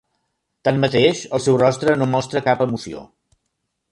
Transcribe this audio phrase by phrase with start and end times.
[0.67, 3.07] Tanmateix, el seu rostre no mostra cap emoció.